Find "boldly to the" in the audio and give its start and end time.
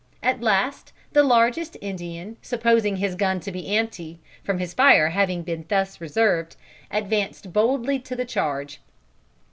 7.53-8.25